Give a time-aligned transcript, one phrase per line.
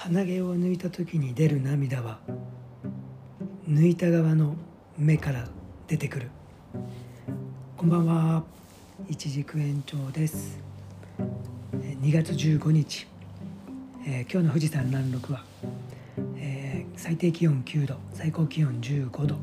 [0.00, 2.20] 鼻毛を抜いた時に出る涙は
[3.68, 4.54] 抜いた側の
[4.96, 5.48] 目から
[5.88, 6.30] 出てくる。
[7.76, 8.44] こんばんは。
[9.08, 10.60] 一軸延長です。
[12.00, 13.08] 2月15日、
[14.06, 15.42] えー、今日の富士山南麓は、
[16.36, 19.34] えー、最低気温9度最高気温15度。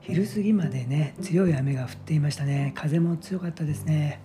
[0.00, 2.72] 昼過ぎまでね強い雨が降っていましたね。
[2.74, 4.18] 風も強かったですね、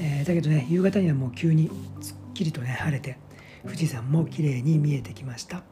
[0.00, 3.24] えー、だけどね夕方にはもう急にすっきりとね晴れて。
[3.66, 5.62] 富士山も綺麗に見えてきました。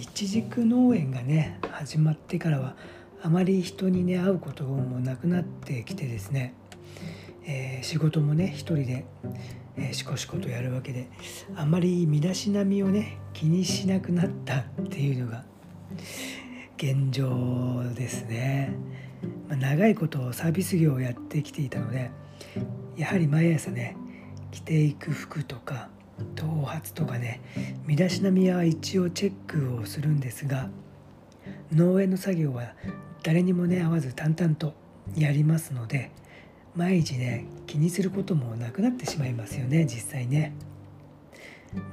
[0.00, 2.74] いちじく農園がね始まってからは
[3.22, 6.54] あまり人にね会うこともなくなってきてですね、
[7.46, 9.04] えー、仕事もね一人で、
[9.76, 11.08] えー、しこしことやるわけで
[11.54, 15.44] あまり身だしなみをね気にしなくなったっていうのが
[16.76, 18.74] 現状ですね、
[19.48, 22.10] まあ、長いことサービス業をやってきていたので
[22.96, 23.96] やはり毎朝ね
[24.52, 25.88] 着ていく服とか
[26.36, 27.40] 頭髪とかね
[27.86, 30.68] 身だしなみは一応チェックをするんですが
[31.72, 32.74] 農園の作業は
[33.22, 34.74] 誰にもね会わず淡々と
[35.16, 36.12] やりますので
[36.76, 40.54] 毎日ね気にすることもなくなってしまいますよね実際ね。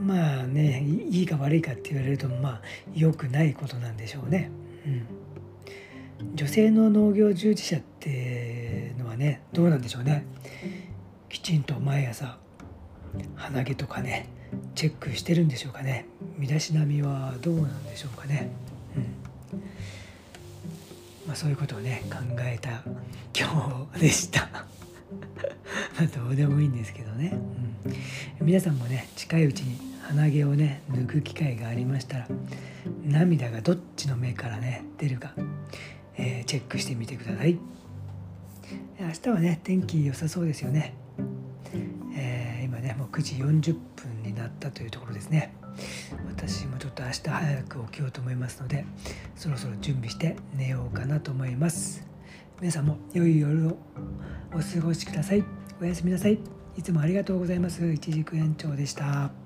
[0.01, 2.61] まあねいいか悪いかって言われるとまあ
[2.93, 4.51] 良くないことなんでしょうね。
[4.85, 10.25] うん、女性の農業従事者ってのはねどうなんでしょうね。
[11.29, 12.37] きちんと毎朝
[13.35, 14.29] 鼻毛とかね
[14.75, 16.05] チェックしてるんでしょうかね。
[16.37, 18.49] 身だしなみはどうなんでしょうかね、
[18.95, 19.03] うん。
[21.27, 22.81] まあ、そういうことをね考えた
[23.37, 24.49] 今日でした。
[26.15, 27.33] どうでもいいんですけどね、
[28.39, 32.27] うん、皆さんもね近いうちに鼻毛をね抜く機会がありましたら
[33.03, 35.33] 涙がどっちの目からね出るか、
[36.15, 37.59] えー、チェックしてみてください。
[38.99, 40.93] 明日はね天気良さそうですよね。
[42.79, 45.53] ね、もう9時40分になったというところですね。
[46.27, 48.85] 私もちょっと明日早く起きようと思いますので
[49.35, 52.05] そろそろ準備して寝ようかなと思います。
[52.59, 53.77] 皆さんも良い夜を
[54.53, 55.43] お過ごしください。
[55.81, 56.39] おやすみなさい。
[56.77, 57.89] いつもありがとうございます。
[57.91, 59.38] 一軸延長でした。